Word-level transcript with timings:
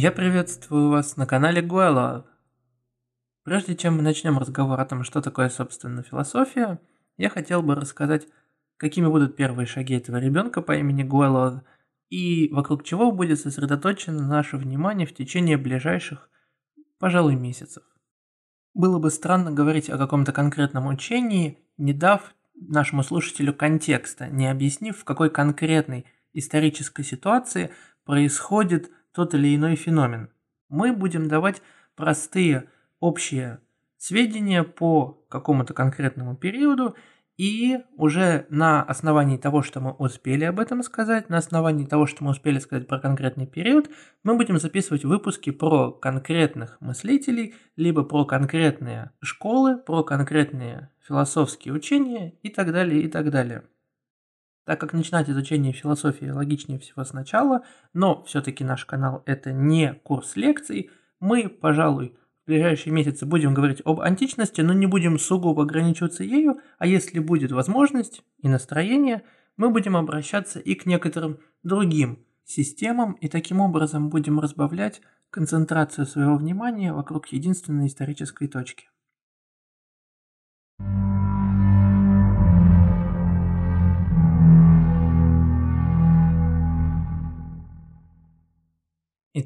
Я 0.00 0.12
приветствую 0.12 0.90
вас 0.90 1.16
на 1.16 1.26
канале 1.26 1.60
Гуэлла. 1.60 2.24
Прежде 3.42 3.74
чем 3.74 3.96
мы 3.96 4.02
начнем 4.02 4.38
разговор 4.38 4.78
о 4.78 4.84
том, 4.84 5.02
что 5.02 5.20
такое, 5.20 5.48
собственно, 5.48 6.04
философия, 6.04 6.80
я 7.16 7.28
хотел 7.28 7.64
бы 7.64 7.74
рассказать, 7.74 8.28
какими 8.76 9.08
будут 9.08 9.34
первые 9.34 9.66
шаги 9.66 9.96
этого 9.96 10.18
ребенка 10.18 10.62
по 10.62 10.76
имени 10.76 11.02
Гуэлла 11.02 11.64
и 12.10 12.48
вокруг 12.52 12.84
чего 12.84 13.10
будет 13.10 13.40
сосредоточено 13.40 14.24
наше 14.24 14.56
внимание 14.56 15.04
в 15.04 15.12
течение 15.12 15.56
ближайших, 15.56 16.30
пожалуй, 17.00 17.34
месяцев. 17.34 17.82
Было 18.74 19.00
бы 19.00 19.10
странно 19.10 19.50
говорить 19.50 19.90
о 19.90 19.98
каком-то 19.98 20.30
конкретном 20.30 20.86
учении, 20.86 21.58
не 21.76 21.92
дав 21.92 22.36
нашему 22.54 23.02
слушателю 23.02 23.52
контекста, 23.52 24.28
не 24.28 24.46
объяснив, 24.46 24.96
в 24.96 25.02
какой 25.02 25.28
конкретной 25.28 26.06
исторической 26.34 27.02
ситуации 27.02 27.72
происходит 28.04 28.92
тот 29.12 29.34
или 29.34 29.54
иной 29.54 29.76
феномен. 29.76 30.30
Мы 30.68 30.92
будем 30.92 31.28
давать 31.28 31.62
простые 31.96 32.68
общие 33.00 33.60
сведения 33.96 34.62
по 34.62 35.24
какому-то 35.28 35.74
конкретному 35.74 36.36
периоду 36.36 36.94
и 37.36 37.78
уже 37.96 38.46
на 38.50 38.82
основании 38.82 39.36
того, 39.36 39.62
что 39.62 39.80
мы 39.80 39.92
успели 39.92 40.44
об 40.44 40.58
этом 40.58 40.82
сказать, 40.82 41.28
на 41.28 41.38
основании 41.38 41.86
того, 41.86 42.06
что 42.06 42.24
мы 42.24 42.32
успели 42.32 42.58
сказать 42.58 42.88
про 42.88 42.98
конкретный 42.98 43.46
период, 43.46 43.88
мы 44.24 44.36
будем 44.36 44.58
записывать 44.58 45.04
выпуски 45.04 45.50
про 45.50 45.92
конкретных 45.92 46.80
мыслителей, 46.80 47.54
либо 47.76 48.02
про 48.02 48.24
конкретные 48.24 49.12
школы, 49.20 49.78
про 49.78 50.02
конкретные 50.02 50.90
философские 51.06 51.74
учения 51.74 52.34
и 52.42 52.50
так 52.50 52.72
далее, 52.72 53.02
и 53.02 53.08
так 53.08 53.30
далее. 53.30 53.62
Так 54.68 54.78
как 54.78 54.92
начинать 54.92 55.30
изучение 55.30 55.72
философии 55.72 56.26
логичнее 56.26 56.78
всего 56.78 57.02
сначала, 57.02 57.62
но 57.94 58.22
все-таки 58.24 58.64
наш 58.64 58.84
канал 58.84 59.22
это 59.24 59.50
не 59.50 59.94
курс 59.94 60.36
лекций, 60.36 60.90
мы, 61.20 61.48
пожалуй, 61.48 62.14
в 62.44 62.48
ближайшие 62.48 62.92
месяцы 62.92 63.24
будем 63.24 63.54
говорить 63.54 63.80
об 63.86 64.02
античности, 64.02 64.60
но 64.60 64.74
не 64.74 64.84
будем 64.84 65.18
сугубо 65.18 65.62
ограничиваться 65.62 66.22
ею, 66.22 66.60
а 66.78 66.86
если 66.86 67.18
будет 67.18 67.50
возможность 67.50 68.22
и 68.42 68.48
настроение, 68.50 69.22
мы 69.56 69.70
будем 69.70 69.96
обращаться 69.96 70.58
и 70.58 70.74
к 70.74 70.84
некоторым 70.84 71.38
другим 71.62 72.26
системам, 72.44 73.12
и 73.14 73.28
таким 73.28 73.62
образом 73.62 74.10
будем 74.10 74.38
разбавлять 74.38 75.00
концентрацию 75.30 76.04
своего 76.04 76.36
внимания 76.36 76.92
вокруг 76.92 77.28
единственной 77.28 77.86
исторической 77.86 78.48
точки. 78.48 78.84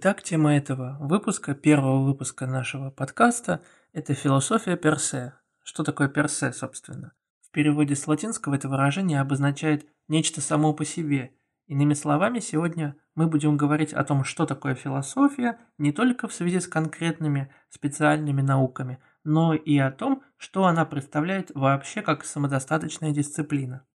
Итак, 0.05 0.21
тема 0.21 0.57
этого 0.57 0.97
выпуска, 0.99 1.55
первого 1.55 2.03
выпуска 2.03 2.49
нашего 2.49 2.91
подкаста– 2.91 3.63
это 3.93 4.15
философия 4.15 4.77
персе. 4.77 5.35
Что 5.63 5.85
такое 5.85 6.09
персе, 6.09 6.53
собственно? 6.53 7.13
В 7.41 7.53
переводе 7.53 7.95
с 7.95 8.09
латинского 8.09 8.57
это 8.57 8.69
выражение 8.69 9.21
обозначает 9.21 9.87
нечто 10.09 10.41
само 10.41 10.75
по 10.75 10.85
себе. 10.85 11.37
Иными 11.69 11.95
словами, 11.95 12.41
сегодня 12.41 12.97
мы 13.15 13.29
будем 13.29 13.57
говорить 13.57 13.93
о 13.93 14.03
том, 14.03 14.25
что 14.25 14.45
такое 14.45 14.75
философия, 14.75 15.61
не 15.79 15.93
только 15.93 16.27
в 16.27 16.33
связи 16.33 16.59
с 16.59 16.67
конкретными 16.67 17.55
специальными 17.69 18.43
науками, 18.43 18.99
но 19.23 19.55
и 19.55 19.79
о 19.79 19.93
том, 19.93 20.25
что 20.37 20.65
она 20.65 20.85
представляет 20.85 21.53
вообще 21.55 22.03
как 22.03 22.25
самодостаточная 22.25 23.13
дисциплина. 23.13 23.87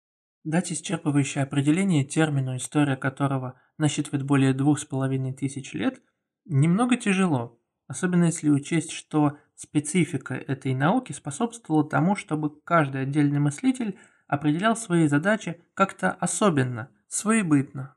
Дать 0.44 0.70
исчерпывающее 0.70 1.42
определение 1.42 2.04
термину, 2.04 2.54
история 2.56 2.94
которого 2.94 3.60
насчитывает 3.78 4.24
более 4.24 4.52
двух 4.52 4.78
с 4.78 4.84
половиной 4.84 5.32
тысяч 5.32 5.72
лет, 5.74 6.00
немного 6.44 6.96
тяжело, 6.96 7.60
особенно 7.86 8.24
если 8.24 8.50
учесть, 8.50 8.90
что 8.90 9.38
специфика 9.54 10.34
этой 10.34 10.74
науки 10.74 11.12
способствовала 11.12 11.88
тому, 11.88 12.16
чтобы 12.16 12.60
каждый 12.62 13.02
отдельный 13.02 13.40
мыслитель 13.40 13.98
определял 14.26 14.76
свои 14.76 15.06
задачи 15.08 15.62
как-то 15.74 16.12
особенно, 16.12 16.90
своебытно. 17.08 17.96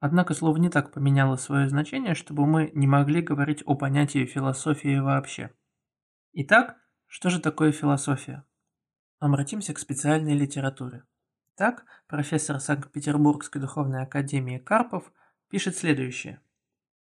Однако 0.00 0.34
слово 0.34 0.58
не 0.58 0.68
так 0.68 0.92
поменяло 0.92 1.36
свое 1.36 1.68
значение, 1.68 2.14
чтобы 2.14 2.46
мы 2.46 2.70
не 2.74 2.86
могли 2.86 3.20
говорить 3.20 3.62
о 3.66 3.74
понятии 3.74 4.26
философии 4.26 4.98
вообще. 4.98 5.52
Итак, 6.32 6.76
что 7.06 7.30
же 7.30 7.40
такое 7.40 7.72
философия? 7.72 8.44
Обратимся 9.18 9.74
к 9.74 9.78
специальной 9.78 10.34
литературе. 10.34 11.04
Так, 11.58 11.84
профессор 12.06 12.60
Санкт-Петербургской 12.60 13.60
духовной 13.60 14.04
академии 14.04 14.58
Карпов 14.58 15.12
пишет 15.50 15.76
следующее. 15.76 16.40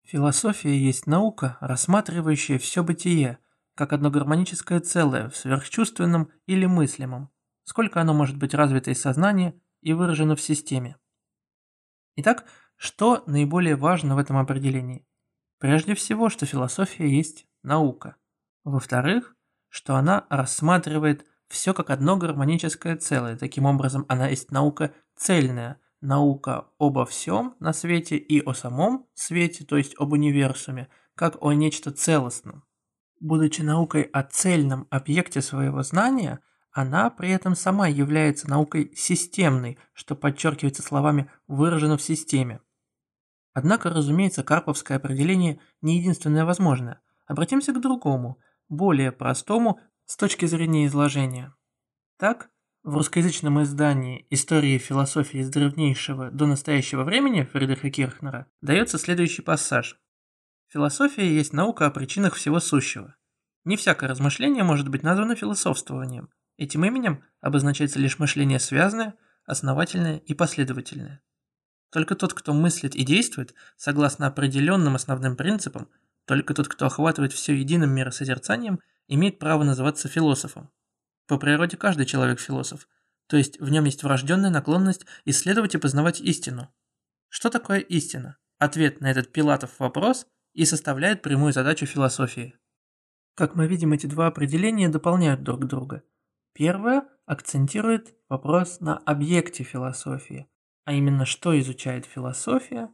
Философия 0.03 0.77
есть 0.77 1.06
наука, 1.06 1.56
рассматривающая 1.62 2.59
все 2.59 2.84
бытие, 2.84 3.38
как 3.75 3.94
одно 3.94 4.10
гармоническое 4.10 4.81
целое 4.81 5.31
в 5.31 5.37
сверхчувственном 5.38 6.31
или 6.44 6.66
мыслимом, 6.66 7.31
сколько 7.62 8.03
оно 8.03 8.12
может 8.12 8.37
быть 8.37 8.53
развито 8.53 8.91
из 8.91 9.00
сознания 9.00 9.59
и 9.81 9.94
выражено 9.94 10.37
в 10.37 10.43
системе. 10.43 10.99
Итак, 12.16 12.44
что 12.76 13.25
наиболее 13.26 13.76
важно 13.76 14.15
в 14.15 14.19
этом 14.19 14.37
определении? 14.37 15.09
Прежде 15.59 15.94
всего, 15.94 16.28
что 16.28 16.44
философия 16.44 17.09
есть 17.09 17.47
наука. 17.62 18.16
Во-вторых, 18.62 19.37
что 19.71 19.97
она 19.97 20.26
рассматривает 20.28 21.26
все 21.49 21.75
как 21.75 21.91
одно 21.91 22.16
гармоническое 22.16 22.97
целое. 22.97 23.37
Таким 23.37 23.66
образом, 23.66 24.05
она 24.09 24.28
есть 24.28 24.50
наука 24.50 24.94
цельная, 25.16 25.78
наука 26.00 26.69
обо 26.78 27.06
всем 27.06 27.55
на 27.60 27.72
свете 27.72 28.16
и 28.16 28.41
о 28.41 28.55
самом 28.55 29.06
свете, 29.15 29.65
то 29.65 29.77
есть 29.77 29.94
об 29.99 30.12
универсуме, 30.12 30.88
как 31.15 31.43
о 31.43 31.53
нечто 31.53 31.91
целостном. 31.91 32.65
Будучи 33.21 33.62
наукой 33.62 34.03
о 34.03 34.22
цельном 34.22 34.87
объекте 34.91 35.41
своего 35.41 35.82
знания, 35.82 36.41
она 36.72 37.09
при 37.09 37.31
этом 37.31 37.55
сама 37.55 37.87
является 37.87 38.50
наукой 38.50 38.93
системной, 38.97 39.78
что 39.93 40.16
подчеркивается 40.16 40.82
словами 40.82 41.31
«выражено 41.47 41.97
в 41.97 42.03
системе». 42.03 42.61
Однако, 43.53 43.88
разумеется, 43.88 44.43
карповское 44.43 44.97
определение 44.97 45.61
не 45.81 45.99
единственное 45.99 46.44
возможное. 46.44 47.00
Обратимся 47.26 47.72
к 47.72 47.81
другому, 47.81 48.41
более 48.69 49.12
простому 49.12 49.81
с 50.06 50.16
точки 50.16 50.47
зрения 50.47 50.87
изложения. 50.87 51.54
Так, 52.19 52.50
в 52.82 52.94
русскоязычном 52.94 53.62
издании 53.62 54.26
«Истории 54.28 54.76
философии 54.76 55.41
с 55.41 55.48
древнейшего 55.48 56.31
до 56.31 56.47
настоящего 56.47 57.03
времени» 57.03 57.44
Фридриха 57.44 57.91
Кирхнера 57.91 58.47
дается 58.60 58.98
следующий 58.98 59.43
пассаж. 59.43 59.98
Философия 60.69 61.34
есть 61.34 61.53
наука 61.53 61.87
о 61.87 61.91
причинах 61.91 62.34
всего 62.34 62.60
сущего. 62.60 63.16
Не 63.64 63.76
всякое 63.76 64.10
размышление 64.10 64.64
может 64.64 64.88
быть 64.88 65.03
названо 65.03 65.34
философствованием. 65.34 66.28
Этим 66.59 66.84
именем 66.84 67.25
обозначается 67.41 67.98
лишь 67.98 68.19
мышление 68.19 68.59
связанное, 68.59 69.14
основательное 69.47 70.19
и 70.19 70.34
последовательное. 70.34 71.22
Только 71.91 72.14
тот, 72.14 72.34
кто 72.34 72.53
мыслит 72.53 72.94
и 72.94 73.04
действует, 73.04 73.54
согласно 73.76 74.26
определенным 74.26 74.97
основным 74.97 75.37
принципам, 75.37 75.88
только 76.26 76.53
тот, 76.53 76.69
кто 76.69 76.87
охватывает 76.87 77.32
все 77.32 77.54
единым 77.54 77.94
миросозерцанием– 77.94 78.81
имеет 79.09 79.38
право 79.38 79.65
называться 79.65 80.09
философом. 80.09 80.70
По 81.26 81.38
природе 81.38 81.76
каждый 81.76 82.06
человек 82.06 82.41
философ, 82.41 82.88
то 83.26 83.37
есть 83.37 83.59
в 83.59 83.70
нем 83.70 83.84
есть 83.84 84.03
врожденная 84.03 84.50
наклонность 84.50 85.06
исследовать 85.25 85.75
и 85.75 85.78
познавать 85.78 86.20
истину. 86.20 86.69
Что 87.28 87.50
такое 87.50 87.78
истина? 87.78 88.38
Ответ 88.59 89.00
на 89.00 89.10
этот 89.10 89.32
Пилатов 89.32 89.78
вопрос 89.78 90.26
и 90.53 90.64
составляет 90.64 91.22
прямую 91.22 91.53
задачу 91.53 91.87
философии. 91.87 92.55
Как 93.34 93.56
мы 93.56 93.67
видим, 93.67 93.93
эти 93.93 94.06
два 94.06 94.29
определения 94.29 94.88
дополняют 94.88 95.43
друг 95.43 95.67
друга. 95.67 96.05
Первое 96.52 97.08
акцентирует 97.26 98.14
вопрос 98.29 98.81
на 98.81 98.99
объекте 98.99 99.64
философии, 99.64 100.46
а 100.84 100.93
именно 100.93 101.25
что 101.25 101.58
изучает 101.58 102.06
философия 102.06 102.90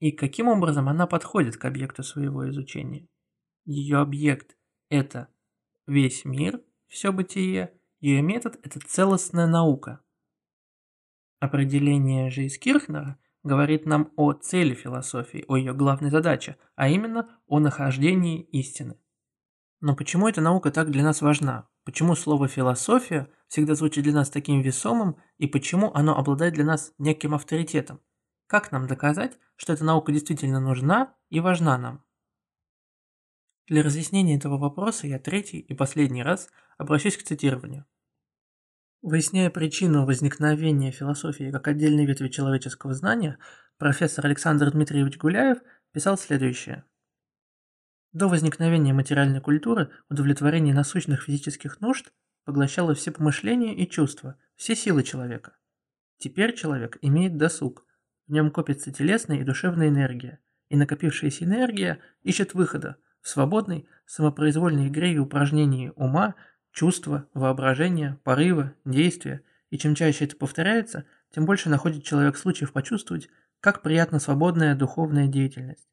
и 0.00 0.10
каким 0.10 0.48
образом 0.48 0.88
она 0.88 1.06
подходит 1.06 1.56
к 1.56 1.64
объекту 1.64 2.02
своего 2.02 2.48
изучения. 2.50 3.06
Ее 3.64 3.98
объект– 3.98 4.56
это 4.88 5.28
весь 5.86 6.24
мир, 6.24 6.60
все 6.88 7.12
бытие, 7.12 7.72
ее 8.00 8.22
метод– 8.22 8.58
это 8.62 8.80
целостная 8.80 9.46
наука. 9.46 10.00
Определение 11.40 12.30
же 12.30 12.44
из 12.44 12.58
Кирхнера 12.58 13.18
говорит 13.42 13.86
нам 13.86 14.12
о 14.16 14.32
цели 14.32 14.74
философии, 14.74 15.44
о 15.48 15.56
ее 15.56 15.74
главной 15.74 16.10
задаче, 16.10 16.56
а 16.74 16.88
именно 16.88 17.38
о 17.46 17.60
нахождении 17.60 18.42
истины. 18.42 18.98
Но 19.80 19.94
почему 19.94 20.28
эта 20.28 20.40
наука 20.40 20.70
так 20.70 20.90
для 20.90 21.02
нас 21.02 21.20
важна? 21.20 21.68
Почему 21.84 22.16
слово 22.16 22.48
«философия» 22.48 23.28
всегда 23.46 23.74
звучит 23.74 24.02
для 24.04 24.14
нас 24.14 24.30
таким 24.30 24.60
весомым 24.60 25.16
и 25.38 25.46
почему 25.46 25.92
оно 25.94 26.18
обладает 26.18 26.54
для 26.54 26.64
нас 26.64 26.92
неким 26.98 27.34
авторитетом? 27.34 28.00
Как 28.48 28.72
нам 28.72 28.86
доказать, 28.86 29.38
что 29.56 29.72
эта 29.72 29.84
наука 29.84 30.12
действительно 30.12 30.58
нужна 30.58 31.14
и 31.28 31.40
важна 31.40 31.78
нам? 31.78 32.05
Для 33.68 33.82
разъяснения 33.82 34.36
этого 34.36 34.58
вопроса 34.58 35.08
я 35.08 35.18
третий 35.18 35.58
и 35.58 35.74
последний 35.74 36.22
раз 36.22 36.48
обращусь 36.78 37.16
к 37.16 37.24
цитированию. 37.24 37.84
Выясняя 39.02 39.50
причину 39.50 40.06
возникновения 40.06 40.92
философии 40.92 41.50
как 41.50 41.66
отдельной 41.66 42.06
ветви 42.06 42.28
человеческого 42.28 42.94
знания, 42.94 43.38
профессор 43.76 44.26
Александр 44.26 44.70
Дмитриевич 44.70 45.18
Гуляев 45.18 45.58
писал 45.92 46.16
следующее. 46.16 46.84
До 48.12 48.28
возникновения 48.28 48.92
материальной 48.92 49.40
культуры 49.40 49.90
удовлетворение 50.08 50.72
насущных 50.72 51.24
физических 51.24 51.80
нужд 51.80 52.12
поглощало 52.44 52.94
все 52.94 53.10
помышления 53.10 53.74
и 53.74 53.88
чувства, 53.88 54.38
все 54.54 54.76
силы 54.76 55.02
человека. 55.02 55.56
Теперь 56.18 56.54
человек 56.54 56.98
имеет 57.02 57.36
досуг, 57.36 57.84
в 58.28 58.32
нем 58.32 58.52
копится 58.52 58.92
телесная 58.92 59.38
и 59.38 59.44
душевная 59.44 59.88
энергия, 59.88 60.38
и 60.68 60.76
накопившаяся 60.76 61.44
энергия 61.44 62.00
ищет 62.22 62.54
выхода 62.54 62.96
в 63.26 63.28
свободной, 63.28 63.88
самопроизвольной 64.06 64.86
игре 64.86 65.14
и 65.14 65.18
упражнении 65.18 65.92
ума, 65.96 66.36
чувства, 66.70 67.26
воображения, 67.34 68.20
порыва, 68.22 68.72
действия, 68.84 69.40
и 69.70 69.78
чем 69.78 69.96
чаще 69.96 70.26
это 70.26 70.36
повторяется, 70.36 71.06
тем 71.34 71.44
больше 71.44 71.68
находит 71.68 72.04
человек 72.04 72.36
случаев 72.36 72.72
почувствовать, 72.72 73.28
как 73.60 73.82
приятна 73.82 74.20
свободная 74.20 74.76
духовная 74.76 75.26
деятельность. 75.26 75.88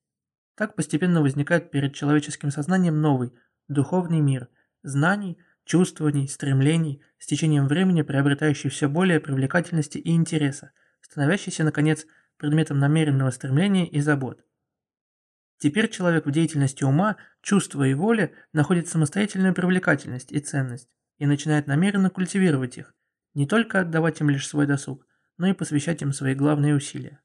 Так 0.54 0.76
постепенно 0.76 1.24
возникает 1.24 1.72
перед 1.72 1.96
человеческим 1.96 2.52
сознанием 2.52 3.02
новый, 3.02 3.34
духовный 3.68 4.20
мир, 4.20 4.48
знаний, 4.84 5.40
чувствований, 5.66 6.28
стремлений, 6.28 7.02
с 7.18 7.26
течением 7.26 7.68
времени 7.68 8.04
приобретающий 8.04 8.70
все 8.70 8.88
более 8.88 9.20
привлекательности 9.20 9.98
и 9.98 10.12
интереса, 10.12 10.70
становящийся, 11.02 11.64
наконец, 11.64 12.06
предметом 12.38 12.78
намеренного 12.78 13.32
стремления 13.32 13.88
и 13.88 14.02
забот. 14.02 14.46
Теперь 15.64 15.90
человек 15.90 16.26
в 16.26 16.32
деятельности 16.32 16.84
ума, 16.84 17.16
чувства 17.42 17.88
и 17.88 17.94
воли 17.94 18.34
находит 18.52 18.90
самостоятельную 18.90 19.54
привлекательность 19.54 20.30
и 20.34 20.42
ценность 20.42 20.90
и 21.20 21.26
начинает 21.26 21.68
намеренно 21.68 22.10
культивировать 22.10 22.78
их, 22.78 22.94
не 23.34 23.48
только 23.48 23.80
отдавать 23.80 24.20
им 24.20 24.30
лишь 24.30 24.46
свой 24.46 24.68
досуг, 24.68 25.08
но 25.38 25.48
и 25.48 25.54
посвящать 25.54 26.02
им 26.02 26.12
свои 26.12 26.36
главные 26.36 26.76
усилия. 26.76 27.22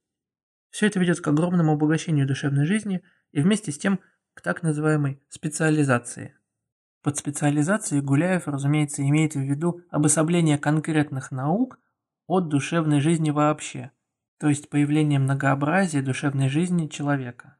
Все 0.71 0.87
это 0.87 1.01
ведет 1.01 1.21
к 1.21 1.27
огромному 1.27 1.73
обогащению 1.73 2.29
душевной 2.29 2.65
жизни 2.65 3.03
и 3.33 3.41
вместе 3.41 3.73
с 3.73 3.79
тем 3.79 3.99
к 4.35 4.41
так 4.41 4.63
называемой 4.63 5.21
специализации. 5.29 6.37
Под 7.03 7.17
специализацией 7.17 8.03
Гуляев, 8.03 8.47
разумеется, 8.47 9.03
имеет 9.03 9.35
в 9.35 9.41
виду 9.41 9.81
обособление 9.91 10.59
конкретных 10.59 11.33
наук 11.33 11.81
от 12.29 12.47
душевной 12.47 13.01
жизни 13.01 13.31
вообще, 13.31 13.91
то 14.39 14.49
есть 14.49 14.71
появление 14.71 15.19
многообразия 15.19 16.03
душевной 16.03 16.49
жизни 16.49 16.87
человека. 16.87 17.58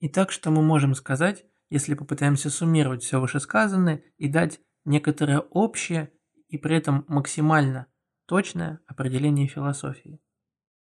Итак, 0.00 0.30
что 0.30 0.50
мы 0.52 0.62
можем 0.62 0.94
сказать, 0.94 1.44
если 1.70 1.94
попытаемся 1.94 2.50
суммировать 2.50 3.02
все 3.02 3.20
вышесказанное 3.20 4.02
и 4.16 4.28
дать 4.28 4.60
некоторое 4.84 5.40
общее 5.40 6.12
и 6.48 6.56
при 6.56 6.76
этом 6.76 7.04
максимально 7.08 7.86
точное 8.26 8.80
определение 8.86 9.48
философии? 9.48 10.20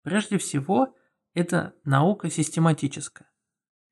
Прежде 0.02 0.38
всего, 0.38 0.96
это 1.32 1.74
наука 1.84 2.28
систематическая. 2.28 3.30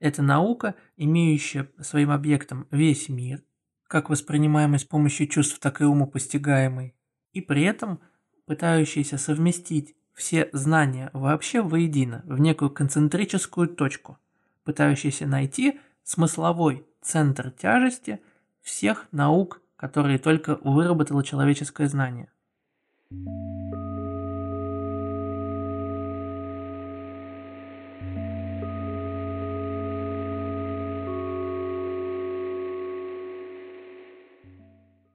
Это 0.00 0.22
наука, 0.22 0.74
имеющая 0.96 1.70
своим 1.80 2.10
объектом 2.10 2.66
весь 2.72 3.08
мир, 3.08 3.44
как 3.84 4.10
воспринимаемый 4.10 4.80
с 4.80 4.84
помощью 4.84 5.28
чувств, 5.28 5.60
так 5.60 5.80
и 5.80 5.84
умопостигаемый, 5.84 6.96
и 7.30 7.40
при 7.40 7.62
этом 7.62 8.00
пытающийся 8.46 9.18
совместить 9.18 9.94
все 10.14 10.50
знания 10.52 11.10
вообще 11.12 11.62
воедино, 11.62 12.22
в 12.26 12.40
некую 12.40 12.70
концентрическую 12.70 13.68
точку, 13.68 14.18
пытающийся 14.66 15.26
найти 15.26 15.80
смысловой 16.02 16.84
центр 17.00 17.50
тяжести 17.52 18.20
всех 18.60 19.06
наук, 19.12 19.62
которые 19.76 20.18
только 20.18 20.58
выработало 20.62 21.24
человеческое 21.24 21.88
знание. 21.88 22.28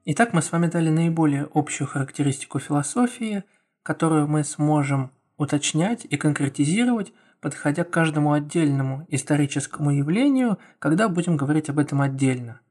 Итак, 0.04 0.34
мы 0.34 0.42
с 0.42 0.52
вами 0.52 0.68
дали 0.68 0.90
наиболее 0.90 1.48
общую 1.54 1.88
характеристику 1.88 2.60
философии, 2.60 3.44
которую 3.84 4.28
мы 4.28 4.44
сможем 4.44 5.12
уточнять 5.38 6.06
и 6.06 6.18
конкретизировать, 6.18 7.14
подходя 7.42 7.84
к 7.84 7.90
каждому 7.90 8.32
отдельному 8.34 9.06
историческому 9.10 9.92
явлению, 9.92 10.60
когда 10.80 11.10
будем 11.10 11.36
говорить 11.36 11.70
об 11.70 11.80
этом 11.80 12.02
отдельно. 12.02 12.62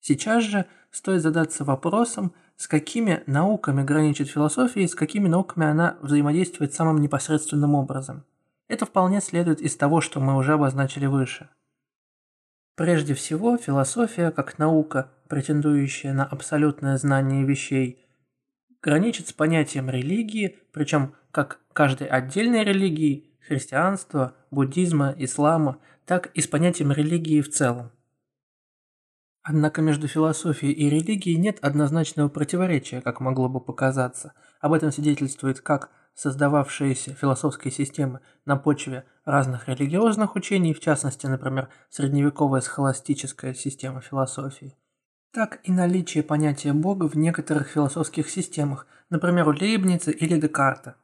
Сейчас 0.00 0.42
же 0.42 0.64
стоит 0.90 1.22
задаться 1.22 1.64
вопросом, 1.64 2.32
с 2.56 2.66
какими 2.66 3.22
науками 3.26 3.84
граничит 3.84 4.28
философия 4.28 4.84
и 4.84 4.88
с 4.88 4.94
какими 4.94 5.28
науками 5.28 5.66
она 5.66 5.98
взаимодействует 6.00 6.72
самым 6.72 7.00
непосредственным 7.00 7.74
образом. 7.74 8.24
Это 8.68 8.86
вполне 8.86 9.20
следует 9.20 9.60
из 9.60 9.76
того, 9.76 10.00
что 10.00 10.18
мы 10.18 10.36
уже 10.36 10.54
обозначили 10.54 11.06
выше. 11.06 11.50
Прежде 12.74 13.14
всего, 13.14 13.56
философия, 13.56 14.30
как 14.30 14.58
наука, 14.58 15.10
претендующая 15.28 16.12
на 16.12 16.24
абсолютное 16.24 16.96
знание 16.96 17.44
вещей, 17.44 18.04
граничит 18.82 19.28
с 19.28 19.32
понятием 19.32 19.90
религии, 19.90 20.58
причем 20.72 21.14
как 21.30 21.60
каждой 21.72 22.06
отдельной 22.06 22.64
религии, 22.64 23.30
христианства, 23.46 24.34
буддизма, 24.50 25.14
ислама, 25.16 25.78
так 26.04 26.30
и 26.34 26.40
с 26.40 26.46
понятием 26.46 26.92
религии 26.92 27.40
в 27.40 27.50
целом. 27.50 27.90
Однако 29.42 29.80
между 29.80 30.08
философией 30.08 30.72
и 30.72 30.90
религией 30.90 31.36
нет 31.36 31.58
однозначного 31.62 32.28
противоречия, 32.28 33.00
как 33.00 33.20
могло 33.20 33.48
бы 33.48 33.60
показаться. 33.60 34.32
Об 34.60 34.72
этом 34.72 34.90
свидетельствует 34.90 35.60
как 35.60 35.90
создававшиеся 36.16 37.14
философские 37.14 37.70
системы 37.70 38.20
на 38.44 38.56
почве 38.56 39.04
разных 39.24 39.68
религиозных 39.68 40.34
учений, 40.34 40.74
в 40.74 40.80
частности, 40.80 41.26
например, 41.26 41.68
средневековая 41.90 42.60
схоластическая 42.60 43.54
система 43.54 44.00
философии, 44.00 44.76
так 45.32 45.60
и 45.62 45.70
наличие 45.70 46.24
понятия 46.24 46.72
Бога 46.72 47.06
в 47.06 47.14
некоторых 47.14 47.68
философских 47.68 48.30
системах, 48.30 48.86
например, 49.10 49.46
у 49.48 49.52
Лейбница 49.52 50.10
или 50.10 50.40
Декарта. 50.40 50.96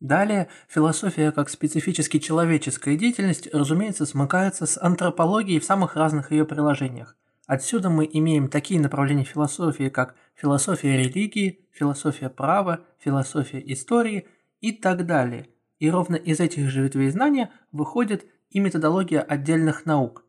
Далее, 0.00 0.48
философия 0.66 1.30
как 1.30 1.50
специфически 1.50 2.18
человеческая 2.18 2.96
деятельность, 2.96 3.52
разумеется, 3.52 4.06
смыкается 4.06 4.64
с 4.64 4.80
антропологией 4.80 5.60
в 5.60 5.64
самых 5.64 5.94
разных 5.94 6.32
ее 6.32 6.46
приложениях. 6.46 7.16
Отсюда 7.46 7.90
мы 7.90 8.08
имеем 8.10 8.48
такие 8.48 8.80
направления 8.80 9.24
философии, 9.24 9.90
как 9.90 10.14
философия 10.34 10.96
религии, 10.96 11.66
философия 11.72 12.30
права, 12.30 12.80
философия 12.98 13.62
истории 13.72 14.26
и 14.60 14.72
так 14.72 15.04
далее. 15.04 15.50
И 15.78 15.90
ровно 15.90 16.16
из 16.16 16.40
этих 16.40 16.70
же 16.70 16.82
ветвей 16.82 17.10
знания 17.10 17.50
выходит 17.70 18.24
и 18.48 18.58
методология 18.58 19.20
отдельных 19.20 19.84
наук. 19.84 20.24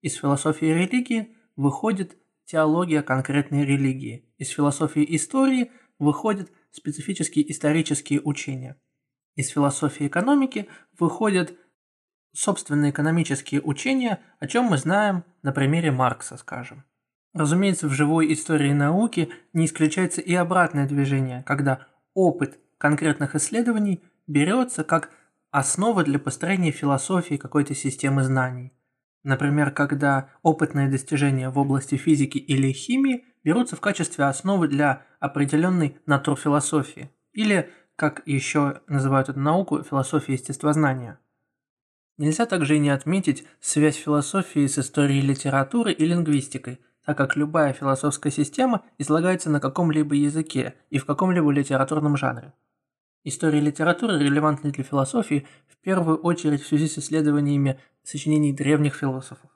Из 0.00 0.14
философии 0.14 0.66
религии 0.66 1.36
выходит 1.54 2.16
теология 2.44 3.02
конкретной 3.02 3.64
религии. 3.64 4.28
Из 4.38 4.48
философии 4.48 5.06
истории 5.14 5.70
выходят 6.00 6.50
специфические 6.72 7.50
исторические 7.52 8.20
учения. 8.20 8.76
Из 9.34 9.48
философии 9.48 10.06
экономики 10.06 10.68
выходят 10.98 11.54
собственные 12.32 12.90
экономические 12.90 13.60
учения, 13.62 14.20
о 14.38 14.46
чем 14.46 14.66
мы 14.66 14.78
знаем 14.78 15.24
на 15.42 15.52
примере 15.52 15.90
Маркса, 15.90 16.36
скажем. 16.36 16.84
Разумеется, 17.34 17.88
в 17.88 17.92
живой 17.92 18.32
истории 18.32 18.72
науки 18.72 19.30
не 19.52 19.66
исключается 19.66 20.20
и 20.20 20.34
обратное 20.34 20.86
движение, 20.86 21.42
когда 21.44 21.86
опыт 22.14 22.58
конкретных 22.78 23.34
исследований 23.34 24.02
берется 24.26 24.84
как 24.84 25.10
основа 25.50 26.04
для 26.04 26.18
построения 26.18 26.70
философии 26.70 27.36
какой-то 27.36 27.74
системы 27.74 28.22
знаний. 28.22 28.72
Например, 29.22 29.70
когда 29.70 30.30
опытные 30.42 30.88
достижения 30.88 31.48
в 31.48 31.58
области 31.58 31.94
физики 31.94 32.38
или 32.38 32.72
химии 32.72 33.24
берутся 33.44 33.76
в 33.76 33.80
качестве 33.80 34.24
основы 34.24 34.68
для 34.68 35.06
определенной 35.20 35.96
натурфилософии, 36.06 37.10
или, 37.32 37.70
как 38.02 38.20
еще 38.26 38.80
называют 38.88 39.28
эту 39.28 39.38
науку, 39.38 39.80
философии 39.84 40.32
естествознания. 40.32 41.20
Нельзя 42.18 42.46
также 42.46 42.74
и 42.74 42.80
не 42.80 42.90
отметить 42.90 43.46
связь 43.60 43.94
философии 43.94 44.66
с 44.66 44.76
историей 44.76 45.20
литературы 45.20 45.92
и 45.92 46.04
лингвистикой, 46.04 46.80
так 47.06 47.16
как 47.16 47.36
любая 47.36 47.72
философская 47.72 48.32
система 48.32 48.84
излагается 48.98 49.50
на 49.50 49.60
каком-либо 49.60 50.16
языке 50.16 50.74
и 50.90 50.98
в 50.98 51.06
каком-либо 51.06 51.48
литературном 51.52 52.16
жанре. 52.16 52.52
История 53.22 53.60
литературы 53.60 54.18
релевантна 54.18 54.72
для 54.72 54.82
философии 54.82 55.46
в 55.68 55.76
первую 55.76 56.16
очередь 56.16 56.62
в 56.62 56.66
связи 56.66 56.88
с 56.88 56.98
исследованиями 56.98 57.78
сочинений 58.02 58.52
древних 58.52 58.96
философов. 58.96 59.48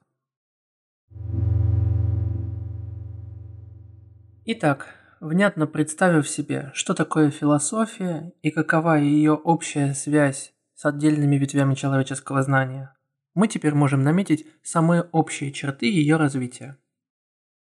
Итак, 4.44 5.05
внятно 5.20 5.66
представив 5.66 6.28
себе, 6.28 6.70
что 6.74 6.94
такое 6.94 7.30
философия 7.30 8.32
и 8.42 8.50
какова 8.50 8.98
ее 8.98 9.32
общая 9.32 9.94
связь 9.94 10.52
с 10.74 10.84
отдельными 10.84 11.36
ветвями 11.36 11.74
человеческого 11.74 12.42
знания, 12.42 12.94
мы 13.34 13.48
теперь 13.48 13.74
можем 13.74 14.02
наметить 14.02 14.46
самые 14.62 15.02
общие 15.12 15.52
черты 15.52 15.86
ее 15.86 16.16
развития. 16.16 16.78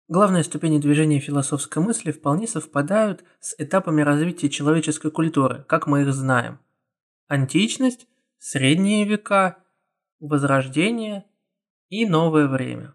Главные 0.08 0.42
ступени 0.42 0.78
движения 0.78 1.20
философской 1.20 1.82
мысли 1.82 2.10
вполне 2.10 2.48
совпадают 2.48 3.22
с 3.38 3.54
этапами 3.58 4.02
развития 4.02 4.48
человеческой 4.48 5.10
культуры, 5.10 5.64
как 5.68 5.86
мы 5.86 6.02
их 6.02 6.12
знаем. 6.12 6.58
Античность, 7.28 8.08
средние 8.38 9.04
века, 9.04 9.58
возрождение 10.18 11.26
и 11.90 12.06
новое 12.06 12.48
время. 12.48 12.94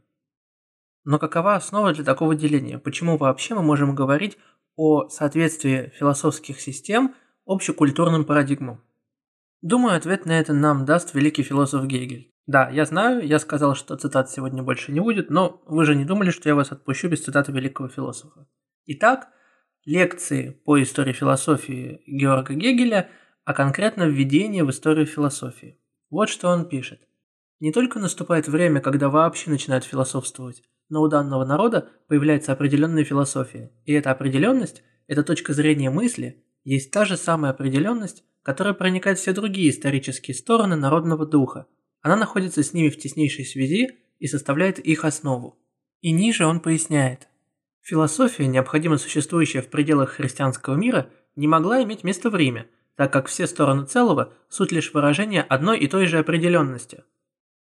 Но 1.06 1.20
какова 1.20 1.56
основа 1.56 1.94
для 1.94 2.04
такого 2.04 2.36
деления? 2.36 2.80
Почему 2.80 3.18
вообще 3.18 3.54
мы 3.54 3.62
можем 3.62 3.94
говорить 3.94 4.38
о 4.76 5.08
соответствии 5.08 5.94
философских 5.96 6.60
систем 6.60 7.14
общекультурным 7.46 8.26
парадигмам? 8.26 8.82
Думаю, 9.62 9.96
ответ 9.96 10.26
на 10.26 10.40
это 10.40 10.54
нам 10.54 10.84
даст 10.86 11.14
великий 11.14 11.44
философ 11.44 11.86
Гегель. 11.86 12.34
Да, 12.48 12.70
я 12.70 12.86
знаю, 12.86 13.26
я 13.26 13.40
сказал, 13.40 13.76
что 13.76 13.96
цитат 13.96 14.30
сегодня 14.30 14.64
больше 14.64 14.92
не 14.92 15.00
будет, 15.00 15.30
но 15.30 15.62
вы 15.68 15.86
же 15.86 15.96
не 15.96 16.06
думали, 16.06 16.32
что 16.32 16.50
я 16.50 16.56
вас 16.56 16.72
отпущу 16.72 17.08
без 17.08 17.24
цитаты 17.24 17.52
великого 17.52 17.88
философа. 17.88 18.48
Итак, 18.86 19.30
лекции 19.86 20.50
по 20.66 20.82
истории 20.82 21.14
философии 21.14 22.02
Георга 22.08 22.54
Гегеля, 22.54 23.10
а 23.44 23.54
конкретно 23.54 24.04
введение 24.04 24.64
в 24.64 24.72
историю 24.72 25.06
философии. 25.06 25.80
Вот 26.10 26.30
что 26.30 26.50
он 26.50 26.68
пишет. 26.68 27.02
Не 27.66 27.72
только 27.72 27.98
наступает 27.98 28.48
время, 28.48 28.80
когда 28.80 29.10
вообще 29.10 29.50
начинают 29.50 29.86
философствовать, 29.86 30.62
но 30.88 31.02
у 31.02 31.08
данного 31.08 31.46
народа 31.46 31.90
появляется 32.08 32.52
определенная 32.52 33.04
философия, 33.04 33.72
и 33.86 33.94
эта 33.94 34.12
определенность, 34.12 34.84
эта 35.08 35.24
точка 35.24 35.52
зрения 35.52 35.90
мысли, 35.90 36.44
есть 36.64 36.92
та 36.92 37.06
же 37.06 37.18
самая 37.18 37.54
определенность, 37.54 38.24
которая 38.44 38.76
проникает 38.76 39.18
в 39.18 39.22
все 39.22 39.34
другие 39.34 39.72
исторические 39.72 40.36
стороны 40.36 40.76
народного 40.76 41.26
духа. 41.26 41.66
Она 42.02 42.16
находится 42.16 42.62
с 42.62 42.72
ними 42.72 42.90
в 42.90 43.00
теснейшей 43.00 43.46
связи 43.46 43.98
и 44.20 44.28
составляет 44.28 44.78
их 44.78 45.04
основу. 45.04 45.58
И 46.02 46.12
ниже 46.12 46.46
он 46.46 46.60
поясняет. 46.60 47.30
Философия, 47.82 48.46
необходимо 48.46 49.00
существующая 49.00 49.64
в 49.64 49.72
пределах 49.72 50.12
христианского 50.12 50.76
мира, 50.76 51.10
не 51.36 51.48
могла 51.48 51.82
иметь 51.82 52.04
места 52.04 52.30
в 52.30 52.36
Риме, 52.36 52.68
так 52.96 53.12
как 53.12 53.26
все 53.26 53.48
стороны 53.48 53.88
целого– 53.88 54.34
суть 54.50 54.72
лишь 54.72 54.94
выражения 54.94 55.42
одной 55.42 55.80
и 55.80 55.88
той 55.88 56.06
же 56.06 56.20
определенности– 56.20 57.04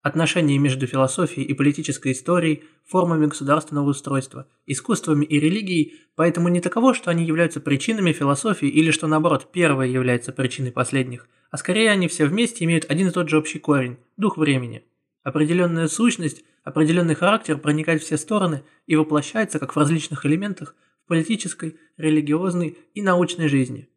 Отношения 0.07 0.57
между 0.57 0.87
философией 0.87 1.45
и 1.45 1.53
политической 1.53 2.13
историей, 2.13 2.63
формами 2.85 3.25
государственного 3.25 3.89
устройства, 3.89 4.47
искусствами 4.65 5.25
и 5.25 5.37
религией 5.37 5.95
поэтому 6.15 6.47
не 6.47 6.61
таково, 6.61 6.93
что 6.93 7.11
они 7.11 7.25
являются 7.25 7.59
причинами 7.59 8.13
философии 8.13 8.69
или 8.69 8.91
что 8.91 9.07
наоборот 9.07 9.51
первое 9.51 9.87
является 9.87 10.31
причиной 10.31 10.71
последних, 10.71 11.27
а 11.51 11.57
скорее 11.57 11.91
они 11.91 12.07
все 12.07 12.25
вместе 12.25 12.63
имеют 12.63 12.89
один 12.89 13.09
и 13.09 13.11
тот 13.11 13.27
же 13.27 13.37
общий 13.37 13.59
корень– 13.59 13.97
дух 14.15 14.37
времени. 14.37 14.85
Определенная 15.23 15.89
сущность, 15.89 16.45
определенный 16.63 17.15
характер 17.15 17.57
проникает 17.57 18.01
в 18.01 18.05
все 18.05 18.15
стороны 18.15 18.63
и 18.85 18.95
воплощается 18.95 19.59
как 19.59 19.75
в 19.75 19.77
различных 19.77 20.25
элементах 20.25 20.77
в 21.03 21.09
политической, 21.09 21.75
религиозной 21.97 22.77
и 22.93 23.01
научной 23.01 23.49
жизни. 23.49 23.89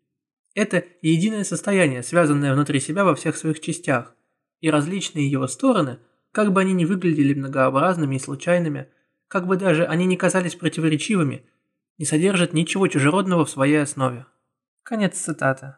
Это 0.57 0.83
единое 1.03 1.45
состояние, 1.45 2.03
связанное 2.03 2.53
внутри 2.53 2.81
себя 2.81 3.05
во 3.05 3.15
всех 3.15 3.37
своих 3.37 3.61
частях, 3.61 4.17
и 4.61 4.71
различные 4.71 5.31
его 5.31 5.47
стороны, 5.47 5.99
как 6.33 6.53
бы 6.53 6.61
они 6.61 6.73
ни 6.73 6.85
выглядели 6.85 7.35
многообразными 7.35 8.17
и 8.17 8.21
случайными, 8.21 8.89
как 9.29 9.47
бы 9.47 9.57
даже 9.57 9.85
они 9.85 10.07
ни 10.07 10.17
казались 10.17 10.55
противоречивыми, 10.55 11.45
не 11.99 12.05
содержат 12.05 12.53
ничего 12.53 12.89
чужеродного 12.89 13.45
в 13.45 13.51
своей 13.51 13.83
основе. 13.83 14.27
Конец 14.83 15.19
цитаты. 15.19 15.75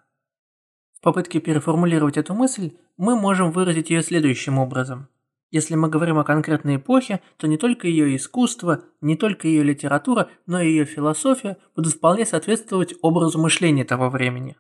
В 0.93 1.01
попытке 1.01 1.41
переформулировать 1.41 2.17
эту 2.17 2.35
мысль 2.35 2.73
мы 2.97 3.17
можем 3.17 3.51
выразить 3.51 3.91
ее 3.91 4.03
следующим 4.03 4.59
образом. 4.59 5.09
Если 5.51 5.75
мы 5.75 5.91
говорим 5.91 6.19
о 6.19 6.25
конкретной 6.25 6.77
эпохе, 6.77 7.21
то 7.37 7.47
не 7.47 7.59
только 7.59 7.87
ее 7.87 8.17
искусство, 8.17 8.85
не 9.03 9.17
только 9.17 9.49
ее 9.49 9.63
литература, 9.63 10.31
но 10.47 10.61
и 10.61 10.69
ее 10.69 10.87
философия 10.87 11.59
будут 11.77 11.93
вполне 11.93 12.25
соответствовать 12.25 12.95
образу 13.03 13.39
мышления 13.39 13.85
того 13.85 14.09
времени. 14.09 14.57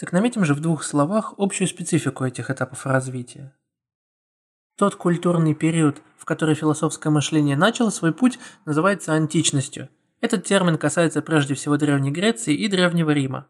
Так 0.00 0.12
наметим 0.12 0.46
же 0.46 0.54
в 0.54 0.60
двух 0.60 0.82
словах 0.82 1.34
общую 1.36 1.68
специфику 1.68 2.24
этих 2.24 2.48
этапов 2.48 2.86
развития. 2.86 3.52
Тот 4.78 4.96
культурный 4.96 5.52
период, 5.52 6.00
в 6.16 6.24
который 6.24 6.54
философское 6.54 7.10
мышление 7.10 7.54
начало 7.54 7.90
свой 7.90 8.14
путь, 8.14 8.38
называется 8.64 9.12
античностью. 9.12 9.90
Этот 10.22 10.44
термин 10.44 10.78
касается 10.78 11.20
прежде 11.20 11.52
всего 11.52 11.76
Древней 11.76 12.10
Греции 12.10 12.54
и 12.54 12.66
Древнего 12.68 13.10
Рима. 13.10 13.48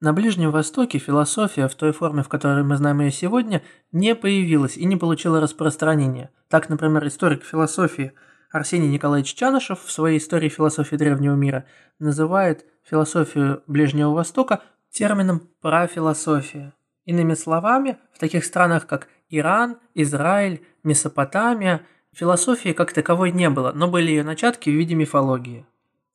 На 0.00 0.12
Ближнем 0.12 0.52
Востоке 0.52 0.98
философия, 0.98 1.66
в 1.66 1.74
той 1.74 1.90
форме, 1.90 2.22
в 2.22 2.28
которой 2.28 2.62
мы 2.62 2.76
знаем 2.76 3.00
ее 3.00 3.10
сегодня, 3.10 3.64
не 3.90 4.14
появилась 4.14 4.76
и 4.76 4.84
не 4.84 4.94
получила 4.94 5.40
распространения. 5.40 6.30
Так, 6.48 6.68
например, 6.68 7.04
историк 7.08 7.42
философии 7.42 8.12
Арсений 8.52 8.88
Николаевич 8.88 9.34
Чанышев 9.34 9.82
в 9.82 9.90
своей 9.90 10.18
истории 10.18 10.48
философии 10.48 10.94
древнего 10.94 11.34
мира 11.34 11.66
называет 11.98 12.64
философию 12.84 13.64
Ближнего 13.66 14.12
Востока 14.12 14.62
термином 14.90 15.48
«парафилософия». 15.60 16.74
Иными 17.04 17.34
словами, 17.34 17.96
в 18.12 18.18
таких 18.18 18.44
странах, 18.44 18.86
как 18.86 19.08
Иран, 19.30 19.78
Израиль, 19.94 20.62
Месопотамия, 20.82 21.82
философии 22.12 22.70
как 22.70 22.92
таковой 22.92 23.32
не 23.32 23.48
было, 23.48 23.72
но 23.72 23.88
были 23.88 24.10
ее 24.10 24.24
начатки 24.24 24.68
в 24.70 24.74
виде 24.74 24.94
мифологии. 24.94 25.64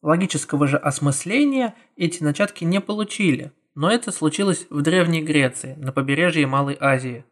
Логического 0.01 0.68
же 0.68 0.77
осмысления 0.77 1.75
эти 1.96 2.24
начатки 2.24 2.63
не 2.63 2.82
получили, 2.82 3.51
но 3.74 3.89
это 3.89 4.12
случилось 4.12 4.68
в 4.70 4.82
Древней 4.82 5.24
Греции, 5.24 5.75
на 5.77 5.92
побережье 5.92 6.46
Малой 6.46 6.77
Азии. 6.80 7.25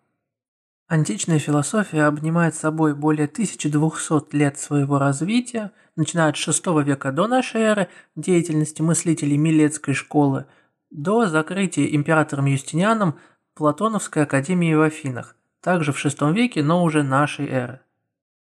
Античная 0.88 1.39
философия 1.39 2.03
обнимает 2.03 2.55
собой 2.55 2.95
более 2.95 3.27
1200 3.27 4.36
лет 4.36 4.57
своего 4.57 5.00
развития, 5.00 5.71
начиная 5.95 6.29
от 6.29 6.36
VI 6.36 6.83
века 6.83 7.12
до 7.12 7.27
нашей 7.27 7.62
эры, 7.62 7.89
деятельности 8.15 8.81
мыслителей 8.81 9.38
Милецкой 9.38 9.93
школы– 9.93 10.45
до 10.91 11.25
закрытия 11.25 11.88
императором 11.88 12.45
Юстинианом 12.45 13.17
Платоновской 13.55 14.24
академии 14.24 14.74
в 14.74 14.81
Афинах, 14.81 15.36
также 15.62 15.91
в 15.91 16.05
VI 16.05 16.33
веке, 16.33 16.62
но 16.63 16.83
уже 16.83 17.03
нашей 17.03 17.48
эры. 17.48 17.81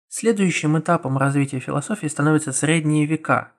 Следующим 0.07 0.79
этапом 0.79 1.17
развития 1.17 1.59
философии 1.59 2.07
становятся 2.07 2.53
средние 2.53 3.05
века. 3.05 3.51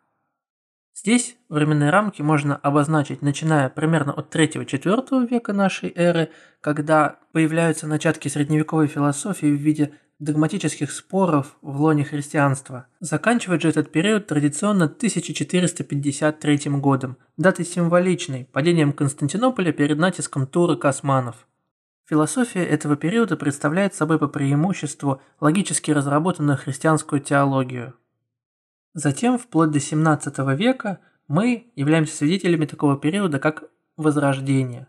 Здесь 0.95 1.37
временные 1.51 1.91
рамки 1.91 2.23
можно 2.23 2.57
обозначить, 2.57 3.21
начиная 3.21 3.69
примерно 3.69 4.13
от 4.13 4.35
3-4 4.35 5.29
века 5.29 5.53
нашей 5.53 5.93
эры, 5.95 6.31
когда 6.63 7.19
появляются 7.33 7.87
начатки 7.87 8.29
средневековой 8.29 8.87
философии 8.87 9.47
в 9.47 9.61
виде 9.61 9.93
догматических 10.19 10.91
споров 10.91 11.57
в 11.63 11.81
лоне 11.81 12.05
христианства. 12.05 12.87
Заканчивает 13.01 13.63
же 13.63 13.69
этот 13.69 13.93
период 13.93 14.27
традиционно 14.27 14.87
1453 14.87 16.59
годом, 16.81 17.17
датой 17.37 17.65
символичной, 17.65 18.49
падением 18.53 18.93
Константинополя 18.93 19.73
перед 19.73 19.99
натиском 19.99 20.47
турок 20.47 20.85
османов. 20.85 21.47
Философия 22.09 22.65
этого 22.65 22.97
периода 22.97 23.37
представляет 23.37 23.95
собой 23.95 24.19
по 24.19 24.29
преимуществу 24.29 25.21
логически 25.41 25.91
разработанную 25.91 26.57
христианскую 26.57 27.21
теологию. 27.21 27.95
Затем, 28.95 29.39
вплоть 29.39 29.71
до 29.71 29.81
17 29.81 30.39
века, 30.57 31.01
мы 31.29 31.71
являемся 31.75 32.17
свидетелями 32.17 32.65
такого 32.65 32.97
периода, 32.97 33.39
как 33.39 33.65
Возрождение. 33.97 34.89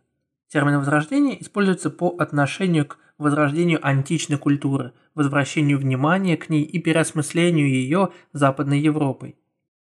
Термин 0.50 0.80
«возрождение» 0.80 1.42
используется 1.42 1.90
по 1.90 2.10
отношению 2.20 2.86
к 2.86 2.98
возрождению 3.18 3.86
античной 3.86 4.38
культуры, 4.38 4.94
возвращению 5.16 5.80
внимания 5.80 6.38
к 6.38 6.50
ней 6.50 6.64
и 6.64 6.80
переосмыслению 6.80 7.70
ее 7.70 8.10
Западной 8.34 8.80
Европой. 8.80 9.38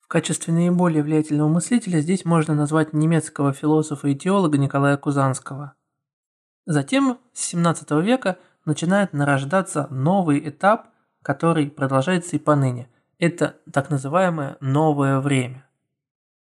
В 0.01 0.09
качестве 0.09 0.53
наиболее 0.53 1.03
влиятельного 1.03 1.49
мыслителя 1.49 2.01
здесь 2.01 2.25
можно 2.25 2.55
назвать 2.55 2.93
немецкого 2.93 3.53
философа 3.53 4.09
и 4.09 4.17
теолога 4.17 4.59
Николая 4.59 4.97
Кузанского. 4.97 5.75
Затем 6.67 7.19
с 7.33 7.43
17 7.47 7.91
века 8.03 8.39
начинает 8.65 9.13
нарождаться 9.13 9.87
новый 9.91 10.49
этап, 10.49 10.89
который 11.23 11.71
продолжается 11.71 12.37
и 12.37 12.39
поныне. 12.39 12.89
Это 13.19 13.57
так 13.73 13.91
называемое 13.91 14.57
«новое 14.61 15.21
время». 15.21 15.67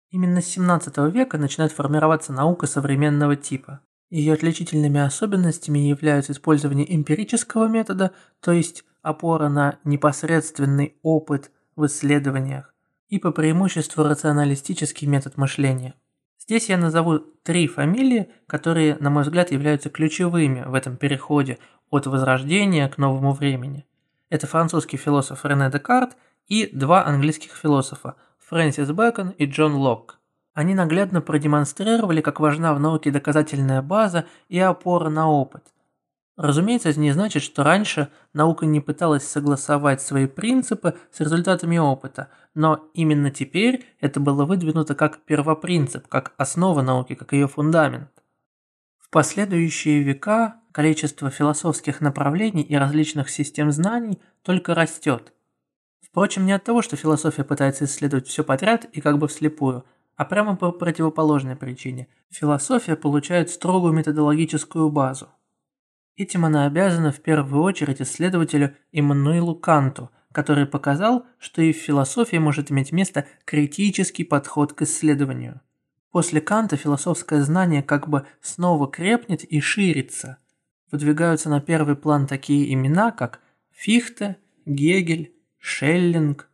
Именно 0.09 0.41
с 0.41 0.47
17 0.47 0.97
века 1.13 1.37
начинает 1.37 1.71
формироваться 1.71 2.33
наука 2.33 2.65
современного 2.65 3.35
типа. 3.35 3.81
Ее 4.09 4.33
отличительными 4.33 4.99
особенностями 4.99 5.79
являются 5.79 6.31
использование 6.31 6.95
эмпирического 6.95 7.67
метода, 7.67 8.11
то 8.41 8.51
есть 8.51 8.83
опора 9.01 9.49
на 9.49 9.79
непосредственный 9.83 10.95
опыт 11.03 11.51
в 11.75 11.85
исследованиях, 11.85 12.73
и 13.07 13.19
по 13.19 13.31
преимуществу 13.31 14.03
рационалистический 14.03 15.07
метод 15.07 15.37
мышления. 15.37 15.93
Здесь 16.39 16.69
я 16.69 16.77
назову 16.77 17.19
три 17.19 17.67
фамилии, 17.67 18.29
которые, 18.47 18.97
на 18.99 19.11
мой 19.11 19.23
взгляд, 19.23 19.51
являются 19.51 19.89
ключевыми 19.89 20.63
в 20.65 20.73
этом 20.73 20.97
переходе 20.97 21.59
от 21.91 22.07
возрождения 22.07 22.87
к 22.89 22.97
новому 22.97 23.33
времени. 23.33 23.85
Это 24.29 24.47
французский 24.47 24.97
философ 24.97 25.45
Рене 25.45 25.69
Декарт 25.69 26.17
и 26.47 26.67
два 26.75 27.05
английских 27.05 27.55
философа– 27.55 28.15
Фрэнсис 28.49 28.91
Бэкон 28.91 29.29
и 29.29 29.45
Джон 29.45 29.75
Локк. 29.75 30.18
Они 30.53 30.73
наглядно 30.73 31.21
продемонстрировали, 31.21 32.21
как 32.21 32.39
важна 32.39 32.73
в 32.73 32.79
науке 32.79 33.11
доказательная 33.11 33.81
база 33.81 34.25
и 34.47 34.59
опора 34.59 35.09
на 35.09 35.29
опыт. 35.29 35.63
Разумеется, 36.35 36.89
это 36.89 36.99
не 36.99 37.11
значит, 37.11 37.43
что 37.43 37.63
раньше 37.63 38.09
наука 38.33 38.65
не 38.65 38.79
пыталась 38.79 39.27
согласовать 39.27 40.01
свои 40.01 40.25
принципы 40.25 40.97
с 41.11 41.19
результатами 41.19 41.77
опыта, 41.77 42.29
но 42.55 42.89
именно 42.93 43.29
теперь 43.29 43.85
это 43.99 44.19
было 44.19 44.45
выдвинуто 44.45 44.95
как 44.95 45.19
первопринцип, 45.25 46.07
как 46.07 46.33
основа 46.37 46.81
науки, 46.81 47.13
как 47.15 47.33
ее 47.33 47.47
фундамент. 47.47 48.09
В 48.97 49.09
последующие 49.09 50.01
века 50.01 50.61
количество 50.71 51.29
философских 51.29 51.99
направлений 51.99 52.63
и 52.63 52.75
различных 52.75 53.29
систем 53.29 53.71
знаний 53.71 54.21
только 54.43 54.73
растет– 54.73 55.33
Впрочем, 56.09 56.45
не 56.45 56.53
от 56.53 56.63
того, 56.63 56.81
что 56.81 56.95
философия 56.95 57.43
пытается 57.43 57.85
исследовать 57.85 58.27
все 58.27 58.43
подряд 58.43 58.85
и 58.85 58.99
как 58.99 59.19
бы 59.19 59.27
вслепую, 59.27 59.85
а 60.19 60.25
прямо 60.25 60.57
по 60.57 60.73
противоположной 60.73 61.55
причине. 61.55 62.09
Философия 62.29 62.97
получает 62.97 63.49
строгую 63.49 63.93
методологическую 63.93 64.89
базу. 64.89 65.29
Этим 66.17 66.43
она 66.43 66.65
обязана 66.65 67.13
в 67.13 67.21
первую 67.21 67.63
очередь 67.63 68.01
исследователю 68.01 68.75
Иммануилу 68.91 69.55
Канту, 69.55 70.11
который 70.33 70.65
показал, 70.65 71.25
что 71.37 71.61
и 71.61 71.71
в 71.71 71.77
философии 71.77 72.35
может 72.35 72.69
иметь 72.69 72.91
место 72.91 73.27
критический 73.45 74.25
подход 74.25 74.73
к 74.73 74.81
исследованию. 74.81 75.61
После 76.11 76.41
Канта 76.41 76.75
философское 76.75 77.41
знание 77.41 77.81
как 77.81 78.09
бы 78.09 78.25
снова 78.41 78.91
крепнет 78.91 79.45
и 79.45 79.61
ширится. 79.61 80.35
Выдвигаются 80.91 81.49
на 81.49 81.61
первый 81.61 81.95
план 81.95 82.27
такие 82.27 82.73
имена, 82.73 83.11
как 83.11 83.39
Фихте, 83.71 84.35
Гегель, 84.65 85.33
Шеллинг. 85.59 86.48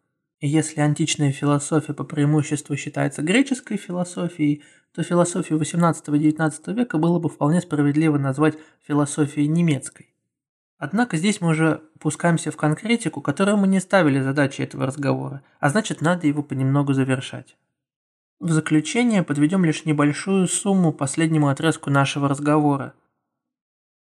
Если 0.46 0.80
античная 0.80 1.32
философия 1.32 1.96
по 1.96 2.04
преимуществу 2.04 2.78
считается 2.78 3.24
греческой 3.24 3.78
философией, 3.78 4.62
то 4.94 5.02
философию 5.02 5.60
XVIII-XIX 5.60 6.74
века 6.75 7.00
было 7.00 7.18
бы 7.18 7.30
вполне 7.30 7.62
справедливо 7.62 8.20
назвать 8.20 8.56
философией 8.88 9.48
немецкой. 9.48 10.14
Однако 10.78 11.18
здесь 11.18 11.42
мы 11.42 11.50
уже 11.50 11.82
пускаемся 12.00 12.52
в 12.52 12.58
конкретику, 12.58 13.22
которую 13.22 13.58
мы 13.58 13.68
не 13.68 13.80
ставили 13.80 14.22
задачей 14.22 14.62
этого 14.62 14.86
разговора, 14.86 15.42
а 15.60 15.70
значит 15.70 16.02
надо 16.02 16.28
его 16.28 16.44
понемногу 16.44 16.94
завершать. 16.94 17.58
В 18.40 18.52
заключение 18.52 19.24
подведем 19.24 19.66
лишь 19.66 19.84
небольшую 19.86 20.48
сумму 20.48 20.94
последнему 20.94 21.48
отрезку 21.48 21.90
нашего 21.90 22.30
разговора. 22.30 22.94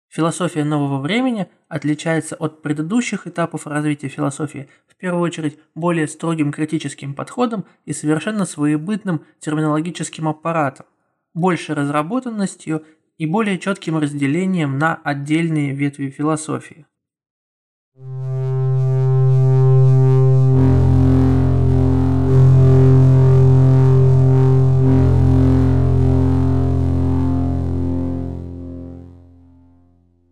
Философия 0.10 0.64
нового 0.64 1.02
времени 1.02 1.48
отличается 1.68 2.36
от 2.36 2.62
предыдущих 2.62 3.28
этапов 3.28 3.68
развития 3.68 4.08
философии 4.08 4.70
в 4.88 4.96
первую 4.96 5.22
очередь 5.22 5.60
более 5.76 6.08
строгим 6.08 6.52
критическим 6.52 7.14
подходом 7.14 7.66
и 7.86 7.94
совершенно 7.94 8.46
своебытным 8.46 9.26
терминологическим 9.40 10.28
аппаратом, 10.28 10.86
большей 11.34 11.76
разработанностью 11.76 12.86
и 13.18 13.26
более 13.26 13.60
четким 13.60 13.98
разделением 13.98 14.78
на 14.78 14.96
отдельные 14.96 15.74
ветви 15.74 16.10
философии. 16.10 16.86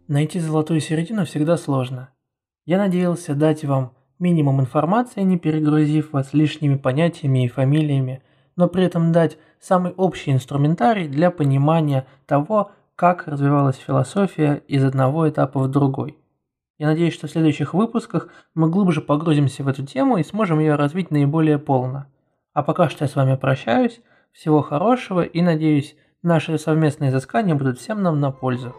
Найти 0.07 0.39
золотую 0.39 0.81
середину 0.81 1.25
всегда 1.25 1.57
сложно. 1.57 2.09
Я 2.65 2.77
надеялся 2.77 3.33
дать 3.33 3.65
вам 3.65 3.93
минимум 4.19 4.61
информации, 4.61 5.21
не 5.21 5.39
перегрузив 5.39 6.13
вас 6.13 6.31
лишними 6.31 6.75
понятиями 6.75 7.43
и 7.43 7.47
фамилиями, 7.47 8.21
но 8.55 8.67
при 8.67 8.83
этом 8.83 9.11
дать 9.11 9.39
самый 9.59 9.93
общий 9.93 10.31
инструментарий 10.31 11.07
для 11.07 11.31
понимания 11.31 12.05
того, 12.27 12.71
как 12.95 13.27
развивалась 13.27 13.77
философия 13.77 14.61
из 14.67 14.83
одного 14.83 15.27
этапа 15.27 15.59
в 15.59 15.71
другой. 15.71 16.19
Я 16.77 16.85
надеюсь, 16.87 17.15
что 17.15 17.25
в 17.25 17.31
следующих 17.31 17.73
выпусках 17.73 18.29
мы 18.53 18.69
глубже 18.69 19.01
погрузимся 19.01 19.63
в 19.63 19.67
эту 19.67 19.87
тему 19.87 20.17
и 20.17 20.23
сможем 20.23 20.59
ее 20.59 20.75
развить 20.75 21.09
наиболее 21.09 21.57
полно. 21.57 22.05
А 22.53 22.61
пока 22.61 22.89
что 22.89 23.05
я 23.05 23.09
с 23.09 23.15
вами 23.15 23.37
прощаюсь, 23.37 24.01
всего 24.31 24.61
хорошего 24.61 25.21
и 25.23 25.41
надеюсь, 25.41 25.95
наши 26.21 26.59
совместные 26.59 27.09
изыскания 27.09 27.55
будут 27.55 27.79
всем 27.79 28.03
нам 28.03 28.19
на 28.19 28.29
пользу. 28.31 28.75